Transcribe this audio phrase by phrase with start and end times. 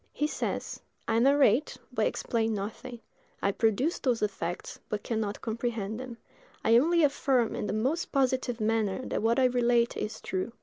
[0.13, 3.01] He says: "I narrate, but explain nothing;
[3.39, 6.17] I produced those effects, but can not comprehend them;
[6.65, 10.53] I only affirm in the most positive manner that what I relate is true.